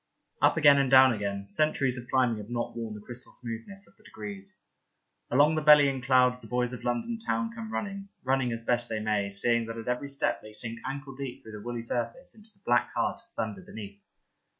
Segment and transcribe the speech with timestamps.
[0.41, 3.95] Up again and down again: centuries of climbing have not worn the crystal smoothness of
[3.97, 4.57] the degrees.
[5.29, 8.89] Along the bellying clouds the little boys of London Town come running, running as best
[8.89, 12.33] they may, seeing that at every step they sink ankle deep through the woolly surface
[12.33, 14.01] into the black heart of thunder beneath.